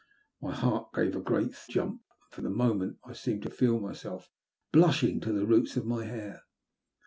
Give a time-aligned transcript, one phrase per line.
[0.41, 4.31] My heart gave a great jump, and for the moment I seemed to feel myself
[4.71, 6.41] blushing to the roots of my hair.